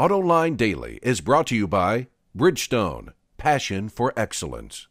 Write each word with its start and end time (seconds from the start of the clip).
AutoLine 0.00 0.56
Daily 0.56 0.98
is 1.02 1.20
brought 1.20 1.46
to 1.48 1.54
you 1.54 1.68
by 1.68 2.06
Bridgestone, 2.34 3.12
passion 3.36 3.90
for 3.90 4.14
excellence. 4.16 4.88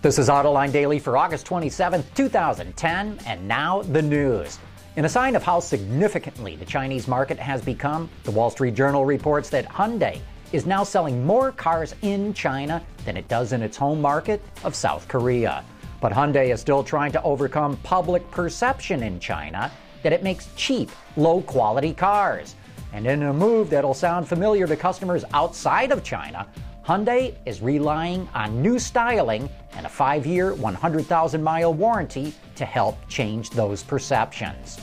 This 0.00 0.18
is 0.18 0.30
AutoLine 0.30 0.72
Daily 0.72 0.98
for 0.98 1.18
August 1.18 1.44
27, 1.44 2.02
2010, 2.14 3.18
and 3.26 3.46
now 3.46 3.82
the 3.82 4.00
news. 4.00 4.58
In 4.96 5.04
a 5.04 5.08
sign 5.10 5.36
of 5.36 5.42
how 5.42 5.60
significantly 5.60 6.56
the 6.56 6.64
Chinese 6.64 7.06
market 7.06 7.38
has 7.38 7.60
become, 7.60 8.08
the 8.24 8.30
Wall 8.30 8.48
Street 8.48 8.72
Journal 8.74 9.04
reports 9.04 9.50
that 9.50 9.68
Hyundai 9.68 10.18
is 10.52 10.64
now 10.64 10.82
selling 10.82 11.22
more 11.26 11.52
cars 11.52 11.94
in 12.00 12.32
China 12.32 12.82
than 13.04 13.18
it 13.18 13.28
does 13.28 13.52
in 13.52 13.60
its 13.60 13.76
home 13.76 14.00
market 14.00 14.40
of 14.64 14.74
South 14.74 15.06
Korea. 15.08 15.62
But 16.00 16.12
Hyundai 16.12 16.54
is 16.54 16.62
still 16.62 16.82
trying 16.82 17.12
to 17.12 17.22
overcome 17.22 17.76
public 17.82 18.30
perception 18.30 19.02
in 19.02 19.20
China 19.20 19.70
that 20.02 20.14
it 20.14 20.22
makes 20.22 20.48
cheap, 20.56 20.90
low 21.18 21.42
quality 21.42 21.92
cars. 21.92 22.54
And 22.92 23.06
in 23.06 23.22
a 23.22 23.32
move 23.32 23.70
that'll 23.70 23.94
sound 23.94 24.28
familiar 24.28 24.66
to 24.66 24.76
customers 24.76 25.24
outside 25.32 25.92
of 25.92 26.02
China, 26.02 26.46
Hyundai 26.84 27.34
is 27.46 27.62
relying 27.62 28.28
on 28.34 28.60
new 28.62 28.78
styling 28.78 29.48
and 29.76 29.86
a 29.86 29.88
five 29.88 30.26
year, 30.26 30.54
100,000 30.54 31.42
mile 31.42 31.72
warranty 31.72 32.34
to 32.56 32.64
help 32.64 32.96
change 33.08 33.50
those 33.50 33.82
perceptions. 33.82 34.78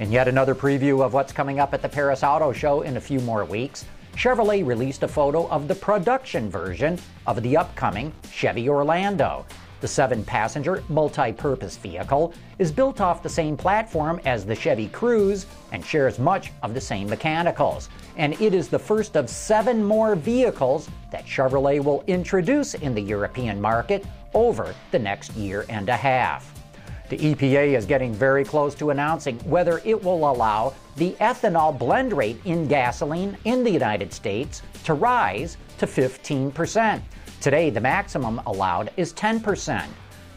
In 0.00 0.10
yet 0.10 0.26
another 0.26 0.54
preview 0.54 1.04
of 1.04 1.14
what's 1.14 1.32
coming 1.32 1.60
up 1.60 1.72
at 1.72 1.80
the 1.80 1.88
Paris 1.88 2.24
Auto 2.24 2.52
Show 2.52 2.82
in 2.82 2.96
a 2.96 3.00
few 3.00 3.20
more 3.20 3.44
weeks, 3.44 3.84
Chevrolet 4.16 4.66
released 4.66 5.02
a 5.02 5.08
photo 5.08 5.48
of 5.48 5.68
the 5.68 5.74
production 5.74 6.50
version 6.50 6.98
of 7.26 7.42
the 7.42 7.56
upcoming 7.56 8.12
Chevy 8.32 8.68
Orlando. 8.68 9.44
The 9.84 9.88
seven 9.88 10.24
passenger, 10.24 10.82
multi 10.88 11.30
purpose 11.30 11.76
vehicle 11.76 12.32
is 12.58 12.72
built 12.72 13.02
off 13.02 13.22
the 13.22 13.28
same 13.28 13.54
platform 13.54 14.18
as 14.24 14.46
the 14.46 14.54
Chevy 14.54 14.88
Cruze 14.88 15.44
and 15.72 15.84
shares 15.84 16.18
much 16.18 16.52
of 16.62 16.72
the 16.72 16.80
same 16.80 17.06
mechanicals. 17.06 17.90
And 18.16 18.32
it 18.40 18.54
is 18.54 18.68
the 18.68 18.78
first 18.78 19.14
of 19.14 19.28
seven 19.28 19.84
more 19.84 20.16
vehicles 20.16 20.88
that 21.10 21.26
Chevrolet 21.26 21.84
will 21.84 22.02
introduce 22.06 22.72
in 22.72 22.94
the 22.94 23.02
European 23.02 23.60
market 23.60 24.06
over 24.32 24.74
the 24.90 24.98
next 24.98 25.34
year 25.34 25.66
and 25.68 25.90
a 25.90 25.96
half. 25.96 26.50
The 27.10 27.18
EPA 27.18 27.76
is 27.76 27.84
getting 27.84 28.14
very 28.14 28.42
close 28.42 28.74
to 28.76 28.88
announcing 28.88 29.38
whether 29.40 29.82
it 29.84 30.02
will 30.02 30.30
allow 30.30 30.72
the 30.96 31.12
ethanol 31.20 31.78
blend 31.78 32.14
rate 32.14 32.40
in 32.46 32.66
gasoline 32.68 33.36
in 33.44 33.62
the 33.62 33.70
United 33.70 34.14
States 34.14 34.62
to 34.84 34.94
rise 34.94 35.58
to 35.76 35.86
15%. 35.86 37.02
Today, 37.44 37.68
the 37.68 37.78
maximum 37.78 38.40
allowed 38.46 38.90
is 38.96 39.12
10%. 39.12 39.84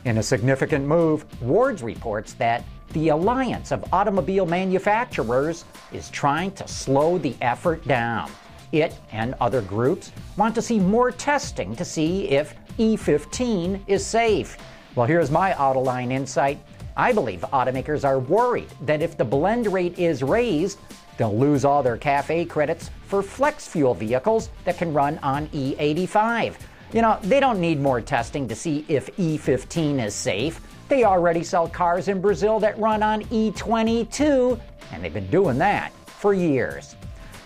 In 0.04 0.18
a 0.18 0.22
significant 0.22 0.86
move, 0.86 1.24
Wards 1.42 1.82
reports 1.82 2.34
that 2.34 2.66
the 2.92 3.08
Alliance 3.08 3.72
of 3.72 3.94
Automobile 3.94 4.46
Manufacturers 4.46 5.64
is 5.94 6.10
trying 6.10 6.52
to 6.52 6.68
slow 6.68 7.18
the 7.18 7.34
effort 7.40 7.88
down. 7.88 8.30
It 8.74 9.00
and 9.14 9.36
other 9.40 9.62
groups 9.62 10.12
want 10.36 10.54
to 10.56 10.62
see 10.62 10.82
more 10.82 11.12
testing 11.12 11.78
to 11.78 11.86
see 11.86 12.28
if 12.28 12.54
E15 12.78 13.80
is 13.88 14.06
safe. 14.06 14.58
Well, 14.96 15.08
here's 15.08 15.32
my 15.32 15.54
Autoline 15.54 16.12
insight. 16.12 16.60
I 16.98 17.14
believe 17.14 17.40
automakers 17.54 18.04
are 18.04 18.20
worried 18.20 18.68
that 18.82 19.02
if 19.02 19.16
the 19.16 19.24
blend 19.24 19.72
rate 19.72 19.98
is 19.98 20.24
raised, 20.24 20.78
they'll 21.18 21.38
lose 21.38 21.64
all 21.64 21.82
their 21.82 21.96
CAFE 21.96 22.50
credits 22.50 22.90
for 23.06 23.24
flex 23.24 23.66
fuel 23.66 23.94
vehicles 23.94 24.50
that 24.66 24.78
can 24.78 24.94
run 24.94 25.18
on 25.20 25.48
E85. 25.48 26.58
You 26.94 27.02
know, 27.02 27.20
they 27.22 27.42
don't 27.42 27.60
need 27.60 27.82
more 27.82 28.00
testing 28.00 28.48
to 28.48 28.56
see 28.56 28.86
if 28.88 29.14
E15 29.18 30.06
is 30.06 30.16
safe. 30.16 30.62
They 30.88 31.04
already 31.04 31.44
sell 31.44 31.68
cars 31.68 32.08
in 32.08 32.22
Brazil 32.22 32.60
that 32.62 32.80
run 32.80 33.04
on 33.04 33.24
E22, 33.24 34.60
and 34.94 35.04
they've 35.04 35.14
been 35.14 35.30
doing 35.30 35.58
that 35.58 35.92
for 36.06 36.34
years. 36.34 36.96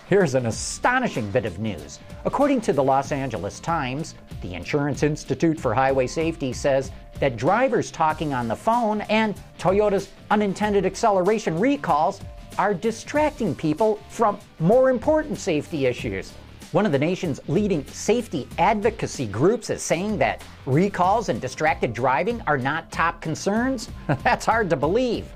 Here's 0.08 0.36
an 0.36 0.46
astonishing 0.46 1.28
bit 1.32 1.44
of 1.44 1.58
news. 1.58 1.98
According 2.24 2.60
to 2.62 2.72
the 2.72 2.82
Los 2.84 3.10
Angeles 3.10 3.58
Times, 3.58 4.14
the 4.42 4.54
Insurance 4.54 5.02
Institute 5.02 5.58
for 5.58 5.74
Highway 5.74 6.06
Safety 6.06 6.52
says 6.52 6.92
that 7.18 7.36
drivers 7.36 7.90
talking 7.90 8.32
on 8.32 8.46
the 8.46 8.54
phone 8.54 9.00
and 9.02 9.34
Toyota's 9.58 10.10
unintended 10.30 10.86
acceleration 10.86 11.58
recalls 11.58 12.20
are 12.58 12.74
distracting 12.74 13.54
people 13.54 13.96
from 14.08 14.38
more 14.60 14.90
important 14.90 15.38
safety 15.38 15.86
issues. 15.86 16.32
One 16.72 16.86
of 16.86 16.92
the 16.92 16.98
nation's 16.98 17.38
leading 17.48 17.86
safety 17.88 18.48
advocacy 18.56 19.26
groups 19.26 19.68
is 19.68 19.82
saying 19.82 20.16
that 20.18 20.42
recalls 20.64 21.28
and 21.28 21.38
distracted 21.38 21.92
driving 21.92 22.40
are 22.46 22.56
not 22.56 22.90
top 22.90 23.20
concerns. 23.20 23.90
That's 24.24 24.46
hard 24.46 24.70
to 24.70 24.76
believe. 24.76 25.26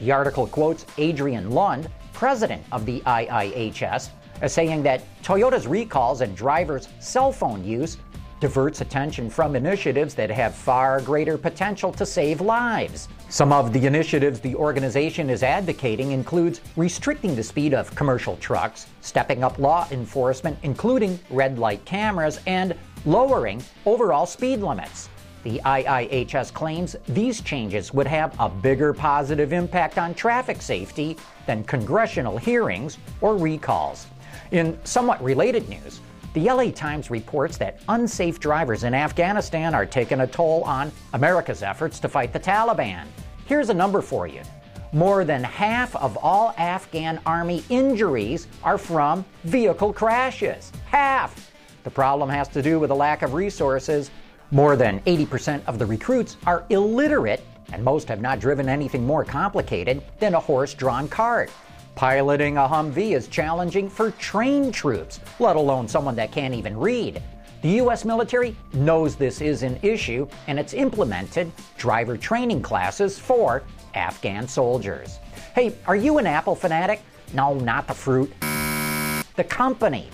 The 0.00 0.12
article 0.12 0.46
quotes 0.46 0.86
Adrian 0.96 1.50
Lund, 1.50 1.90
president 2.14 2.64
of 2.72 2.86
the 2.86 3.00
IIHS, 3.00 4.08
as 4.40 4.54
saying 4.54 4.82
that 4.84 5.02
Toyota's 5.22 5.66
recalls 5.66 6.22
and 6.22 6.34
drivers' 6.34 6.88
cell 7.00 7.32
phone 7.32 7.62
use 7.66 7.98
diverts 8.40 8.80
attention 8.80 9.28
from 9.28 9.56
initiatives 9.56 10.14
that 10.14 10.30
have 10.30 10.54
far 10.54 11.00
greater 11.00 11.36
potential 11.36 11.92
to 11.92 12.06
save 12.06 12.40
lives. 12.40 13.08
Some 13.28 13.52
of 13.52 13.72
the 13.72 13.86
initiatives 13.86 14.40
the 14.40 14.54
organization 14.54 15.28
is 15.30 15.42
advocating 15.42 16.12
includes 16.12 16.60
restricting 16.76 17.34
the 17.34 17.42
speed 17.42 17.74
of 17.74 17.94
commercial 17.94 18.36
trucks, 18.36 18.86
stepping 19.00 19.44
up 19.44 19.58
law 19.58 19.86
enforcement 19.90 20.58
including 20.62 21.18
red 21.30 21.58
light 21.58 21.84
cameras 21.84 22.40
and 22.46 22.74
lowering 23.04 23.62
overall 23.86 24.26
speed 24.26 24.60
limits. 24.60 25.08
The 25.44 25.60
IIHS 25.64 26.52
claims 26.52 26.96
these 27.08 27.40
changes 27.40 27.94
would 27.94 28.06
have 28.06 28.34
a 28.40 28.48
bigger 28.48 28.92
positive 28.92 29.52
impact 29.52 29.96
on 29.96 30.14
traffic 30.14 30.60
safety 30.60 31.16
than 31.46 31.64
congressional 31.64 32.38
hearings 32.38 32.98
or 33.20 33.36
recalls. 33.36 34.06
In 34.50 34.78
somewhat 34.84 35.22
related 35.22 35.68
news, 35.68 36.00
the 36.34 36.44
LA 36.44 36.70
Times 36.70 37.10
reports 37.10 37.56
that 37.58 37.80
unsafe 37.88 38.38
drivers 38.38 38.84
in 38.84 38.94
Afghanistan 38.94 39.74
are 39.74 39.86
taking 39.86 40.20
a 40.20 40.26
toll 40.26 40.62
on 40.64 40.92
America's 41.12 41.62
efforts 41.62 41.98
to 42.00 42.08
fight 42.08 42.32
the 42.32 42.40
Taliban. 42.40 43.06
Here's 43.46 43.70
a 43.70 43.74
number 43.74 44.02
for 44.02 44.26
you. 44.26 44.42
More 44.92 45.24
than 45.24 45.42
half 45.42 45.94
of 45.96 46.16
all 46.18 46.54
Afghan 46.56 47.20
army 47.26 47.62
injuries 47.68 48.46
are 48.62 48.78
from 48.78 49.24
vehicle 49.44 49.92
crashes. 49.92 50.72
Half! 50.86 51.50
The 51.84 51.90
problem 51.90 52.28
has 52.30 52.48
to 52.48 52.62
do 52.62 52.78
with 52.78 52.90
a 52.90 52.94
lack 52.94 53.22
of 53.22 53.34
resources. 53.34 54.10
More 54.50 54.76
than 54.76 55.00
80% 55.00 55.62
of 55.66 55.78
the 55.78 55.86
recruits 55.86 56.36
are 56.46 56.64
illiterate, 56.70 57.44
and 57.72 57.84
most 57.84 58.08
have 58.08 58.20
not 58.20 58.40
driven 58.40 58.68
anything 58.68 59.06
more 59.06 59.24
complicated 59.24 60.02
than 60.20 60.34
a 60.34 60.40
horse 60.40 60.74
drawn 60.74 61.08
cart. 61.08 61.50
Piloting 61.98 62.56
a 62.58 62.60
Humvee 62.60 63.16
is 63.16 63.26
challenging 63.26 63.90
for 63.90 64.12
trained 64.12 64.72
troops, 64.72 65.18
let 65.40 65.56
alone 65.56 65.88
someone 65.88 66.14
that 66.14 66.30
can't 66.30 66.54
even 66.54 66.78
read. 66.78 67.20
The 67.62 67.70
U.S. 67.70 68.04
military 68.04 68.54
knows 68.72 69.16
this 69.16 69.40
is 69.40 69.64
an 69.64 69.80
issue 69.82 70.28
and 70.46 70.60
it's 70.60 70.74
implemented 70.74 71.50
driver 71.76 72.16
training 72.16 72.62
classes 72.62 73.18
for 73.18 73.64
Afghan 73.94 74.46
soldiers. 74.46 75.18
Hey, 75.56 75.74
are 75.88 75.96
you 75.96 76.18
an 76.18 76.26
Apple 76.28 76.54
fanatic? 76.54 77.02
No, 77.34 77.54
not 77.54 77.88
the 77.88 77.94
fruit. 77.94 78.32
The 79.34 79.42
company. 79.42 80.08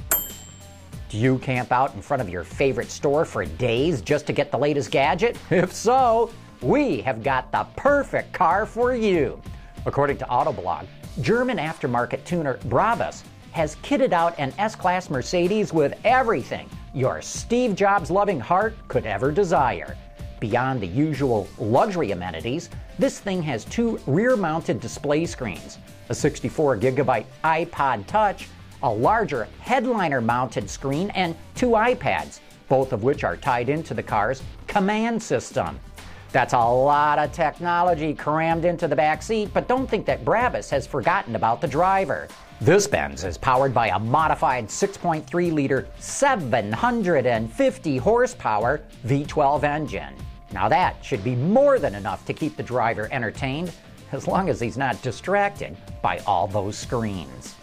Do 1.11 1.19
you 1.19 1.37
camp 1.41 1.71
out 1.71 1.95
in 1.95 2.01
front 2.01 2.23
of 2.23 2.31
your 2.31 2.45
favorite 2.45 2.91
store 2.91 3.27
for 3.27 3.45
days 3.45 4.01
just 4.01 4.27
to 4.29 4.33
get 4.33 4.51
the 4.51 4.57
latest 4.57 4.91
gadget? 4.91 5.37
If 5.51 5.71
so, 5.71 6.31
we 6.63 7.03
have 7.03 7.23
got 7.23 7.53
the 7.53 7.67
perfect 7.77 8.33
car 8.33 8.65
for 8.65 8.95
you. 8.95 9.39
According 9.85 10.17
to 10.17 10.25
Autoblog, 10.25 10.87
German 11.21 11.59
aftermarket 11.59 12.25
tuner 12.25 12.59
Brabus 12.67 13.23
has 13.53 13.77
kitted 13.77 14.13
out 14.13 14.35
an 14.39 14.53
S 14.59 14.75
Class 14.75 15.11
Mercedes 15.11 15.73
with 15.73 15.95
everything 16.05 16.69
your 16.93 17.23
Steve 17.23 17.77
Jobs 17.77 18.11
loving 18.11 18.41
heart 18.41 18.75
could 18.89 19.07
ever 19.07 19.31
desire. 19.31 19.97
Beyond 20.41 20.81
the 20.81 20.89
usual 20.89 21.49
luxury 21.59 22.11
amenities, 22.11 22.69
this 22.99 23.21
thing 23.21 23.43
has 23.43 23.65
two 23.65 24.01
rear 24.07 24.37
mounted 24.37 24.81
display 24.81 25.25
screens, 25.25 25.79
a 26.09 26.15
64 26.15 26.79
gigabyte 26.79 27.27
iPod 27.45 28.07
Touch, 28.07 28.49
a 28.83 28.91
larger 28.91 29.47
headliner 29.61 30.21
mounted 30.21 30.69
screen, 30.69 31.11
and 31.11 31.37
two 31.55 31.71
iPads, 31.71 32.41
both 32.69 32.93
of 32.93 33.05
which 33.05 33.23
are 33.23 33.37
tied 33.37 33.69
into 33.69 33.95
the 33.95 34.03
car's 34.03 34.43
command 34.67 35.23
system. 35.23 35.79
That's 36.35 36.53
a 36.53 36.59
lot 36.59 37.21
of 37.21 37.31
technology 37.31 38.13
crammed 38.13 38.65
into 38.65 38.89
the 38.89 38.97
back 38.97 39.23
seat, 39.23 39.51
but 39.55 39.69
don't 39.69 39.89
think 39.89 40.05
that 40.07 40.25
Brabus 40.25 40.69
has 40.71 40.85
forgotten 40.85 41.37
about 41.37 41.61
the 41.61 41.69
driver. 41.69 42.27
This 42.61 42.89
Benz 42.89 43.23
is 43.23 43.39
powered 43.39 43.73
by 43.73 43.91
a 43.91 44.01
modified 44.01 44.67
6.3 44.67 45.53
liter, 45.53 45.87
750 46.01 47.97
horsepower 47.99 48.81
V12 49.07 49.63
engine. 49.63 50.13
Now, 50.53 50.69
that 50.69 50.97
should 51.05 51.23
be 51.23 51.37
more 51.37 51.79
than 51.79 51.95
enough 51.95 52.27
to 52.27 52.33
keep 52.33 52.57
the 52.57 52.65
driver 52.65 53.09
entertained, 53.13 53.71
as 54.11 54.27
long 54.27 54.49
as 54.49 54.59
he's 54.59 54.77
not 54.77 55.01
distracted 55.03 55.77
by 56.03 56.19
all 56.27 56.49
those 56.49 56.77
screens. 56.77 57.55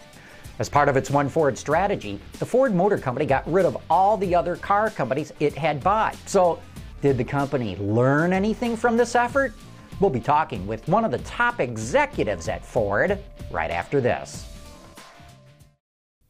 As 0.58 0.70
part 0.70 0.88
of 0.88 0.96
its 0.96 1.10
One 1.10 1.28
Ford 1.28 1.58
strategy, 1.58 2.18
the 2.38 2.46
Ford 2.46 2.74
Motor 2.74 2.96
Company 2.96 3.26
got 3.26 3.46
rid 3.52 3.66
of 3.66 3.76
all 3.90 4.16
the 4.16 4.34
other 4.34 4.56
car 4.56 4.88
companies 4.88 5.30
it 5.40 5.54
had 5.54 5.82
bought. 5.82 6.16
So 6.26 6.58
did 7.02 7.18
the 7.18 7.24
company 7.24 7.76
learn 7.76 8.32
anything 8.32 8.76
from 8.76 8.96
this 8.96 9.14
effort? 9.14 9.52
We'll 10.00 10.10
be 10.10 10.20
talking 10.20 10.66
with 10.66 10.88
one 10.88 11.04
of 11.04 11.10
the 11.10 11.18
top 11.18 11.60
executives 11.60 12.48
at 12.48 12.64
Ford 12.64 13.18
right 13.50 13.70
after 13.70 14.00
this. 14.00 14.48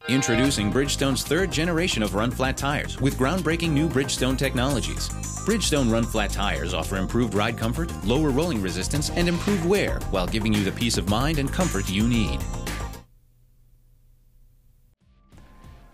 Introducing 0.09 0.69
Bridgestone's 0.69 1.23
third 1.23 1.49
generation 1.49 2.03
of 2.03 2.13
run 2.13 2.29
flat 2.29 2.57
tires 2.57 2.99
with 2.99 3.17
groundbreaking 3.17 3.69
new 3.69 3.87
Bridgestone 3.87 4.37
technologies. 4.37 5.07
Bridgestone 5.45 5.89
run 5.89 6.03
flat 6.03 6.31
tires 6.31 6.73
offer 6.73 6.97
improved 6.97 7.35
ride 7.35 7.57
comfort, 7.57 7.89
lower 8.03 8.29
rolling 8.29 8.61
resistance, 8.61 9.11
and 9.11 9.29
improved 9.29 9.65
wear 9.65 9.99
while 10.11 10.27
giving 10.27 10.53
you 10.53 10.63
the 10.65 10.73
peace 10.73 10.97
of 10.97 11.07
mind 11.07 11.39
and 11.39 11.53
comfort 11.53 11.89
you 11.89 12.05
need. 12.05 12.39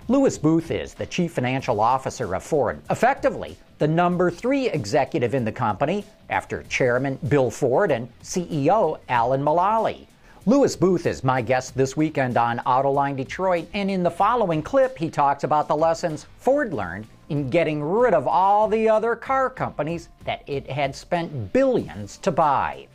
Lewis 0.10 0.40
Booth 0.40 0.72
is 0.72 0.96
the 0.96 1.06
chief 1.06 1.34
financial 1.34 1.80
officer 1.80 2.34
of 2.34 2.42
Ford, 2.42 2.82
effectively 2.90 3.56
the 3.78 3.88
number 3.88 4.32
three 4.32 4.68
executive 4.68 5.36
in 5.36 5.46
the 5.46 5.52
company 5.52 6.04
after 6.32 6.64
chairman 6.64 7.20
Bill 7.28 7.52
Ford 7.52 7.92
and 7.92 8.10
CEO 8.24 8.98
Alan 9.08 9.44
Mulally. 9.44 10.08
Lewis 10.48 10.76
Booth 10.76 11.06
is 11.06 11.24
my 11.24 11.44
guest 11.44 11.78
this 11.78 11.96
weekend 11.96 12.38
on 12.38 12.58
Autoline 12.66 13.16
Detroit, 13.16 13.68
and 13.76 13.92
in 13.92 14.02
the 14.02 14.10
following 14.10 14.64
clip, 14.64 14.98
he 14.98 15.12
talks 15.12 15.44
about 15.44 15.68
the 15.68 15.78
lessons 15.78 16.26
Ford 16.40 16.74
learned 16.74 17.06
in 17.30 17.52
getting 17.52 17.84
rid 17.84 18.16
of 18.16 18.28
all 18.28 18.68
the 18.68 18.90
other 18.90 19.16
car 19.16 19.48
companies 19.48 20.10
that 20.26 20.42
it 20.48 20.68
had 20.72 20.96
spent 20.96 21.54
billions 21.54 22.18
to 22.18 22.32
buy. 22.32 22.88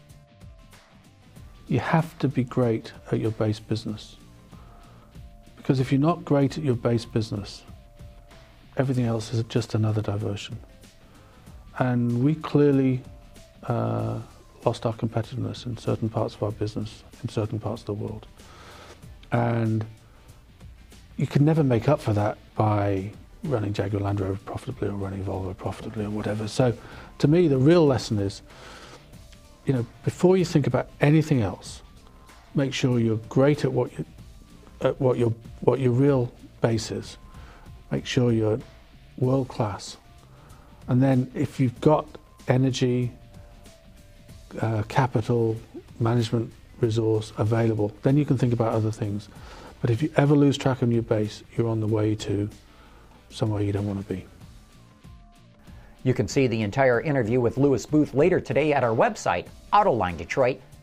You 1.68 1.78
have 1.78 2.18
to 2.18 2.26
be 2.26 2.42
great 2.42 2.92
at 3.12 3.20
your 3.20 3.30
base 3.30 3.60
business. 3.60 4.16
Because 5.64 5.80
if 5.80 5.90
you're 5.90 5.98
not 5.98 6.26
great 6.26 6.58
at 6.58 6.62
your 6.62 6.74
base 6.74 7.06
business, 7.06 7.62
everything 8.76 9.06
else 9.06 9.32
is 9.32 9.42
just 9.44 9.74
another 9.74 10.02
diversion. 10.02 10.58
And 11.78 12.22
we 12.22 12.34
clearly 12.34 13.00
uh, 13.62 14.18
lost 14.66 14.84
our 14.84 14.92
competitiveness 14.92 15.64
in 15.64 15.78
certain 15.78 16.10
parts 16.10 16.34
of 16.34 16.42
our 16.42 16.52
business, 16.52 17.02
in 17.22 17.30
certain 17.30 17.58
parts 17.58 17.80
of 17.80 17.86
the 17.86 17.94
world. 17.94 18.26
And 19.32 19.86
you 21.16 21.26
can 21.26 21.46
never 21.46 21.64
make 21.64 21.88
up 21.88 21.98
for 21.98 22.12
that 22.12 22.36
by 22.56 23.10
running 23.44 23.72
Jaguar 23.72 24.02
Land 24.02 24.20
Rover 24.20 24.38
profitably 24.44 24.88
or 24.88 24.96
running 24.96 25.24
Volvo 25.24 25.56
profitably 25.56 26.04
or 26.04 26.10
whatever. 26.10 26.46
So 26.46 26.74
to 27.20 27.26
me, 27.26 27.48
the 27.48 27.56
real 27.56 27.86
lesson 27.86 28.18
is, 28.18 28.42
you 29.64 29.72
know, 29.72 29.86
before 30.04 30.36
you 30.36 30.44
think 30.44 30.66
about 30.66 30.90
anything 31.00 31.40
else, 31.40 31.80
make 32.54 32.74
sure 32.74 32.98
you're 32.98 33.16
great 33.30 33.64
at 33.64 33.72
what 33.72 33.90
you, 33.98 34.04
at 34.84 35.00
what 35.00 35.18
your 35.18 35.32
what 35.60 35.80
your 35.80 35.92
real 35.92 36.32
base 36.60 36.90
is. 36.90 37.16
Make 37.90 38.06
sure 38.06 38.32
you're 38.32 38.60
world 39.18 39.48
class, 39.48 39.96
and 40.88 41.02
then 41.02 41.30
if 41.34 41.60
you've 41.60 41.80
got 41.80 42.06
energy, 42.48 43.12
uh, 44.60 44.82
capital, 44.88 45.56
management 46.00 46.52
resource 46.80 47.32
available, 47.38 47.92
then 48.02 48.16
you 48.16 48.24
can 48.24 48.36
think 48.36 48.52
about 48.52 48.72
other 48.72 48.90
things. 48.90 49.28
But 49.80 49.90
if 49.90 50.02
you 50.02 50.10
ever 50.16 50.34
lose 50.34 50.56
track 50.56 50.82
of 50.82 50.90
your 50.90 51.02
base, 51.02 51.42
you're 51.56 51.68
on 51.68 51.80
the 51.80 51.86
way 51.86 52.14
to 52.16 52.48
somewhere 53.30 53.62
you 53.62 53.72
don't 53.72 53.86
want 53.86 54.06
to 54.06 54.14
be. 54.14 54.24
You 56.04 56.14
can 56.14 56.28
see 56.28 56.46
the 56.46 56.62
entire 56.62 57.00
interview 57.00 57.40
with 57.40 57.56
Lewis 57.56 57.86
Booth 57.86 58.14
later 58.14 58.40
today 58.40 58.72
at 58.72 58.84
our 58.84 58.94
website, 58.94 59.46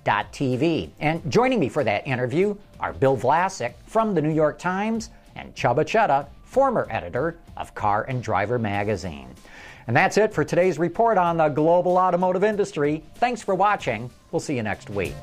AutolineDetroit.tv. 0.06 0.90
And 1.00 1.32
joining 1.32 1.60
me 1.60 1.70
for 1.70 1.84
that 1.84 2.06
interview 2.08 2.56
are 2.80 2.94
Bill 2.94 3.18
Vlasic 3.18 3.74
from 3.86 4.14
the 4.14 4.22
New 4.22 4.34
York 4.34 4.60
Times 4.60 5.10
and 5.36 5.54
Csaba 5.56 5.86
Csere, 5.86 6.28
former 6.44 6.88
editor 6.90 7.38
of 7.58 7.74
Car 7.76 8.04
and 8.04 8.22
Driver 8.22 8.60
magazine. 8.60 9.34
And 9.88 9.96
that's 9.96 10.18
it 10.18 10.34
for 10.34 10.44
today's 10.44 10.78
report 10.78 11.18
on 11.18 11.38
the 11.38 11.50
global 11.50 11.98
automotive 11.98 12.44
industry. 12.44 13.04
Thanks 13.16 13.42
for 13.42 13.56
watching. 13.56 14.10
We'll 14.32 14.40
see 14.40 14.56
you 14.56 14.64
next 14.64 14.90
week. 14.90 15.16